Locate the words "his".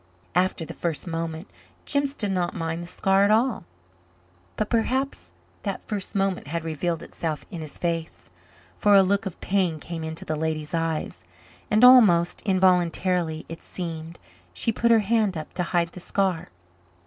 7.61-7.77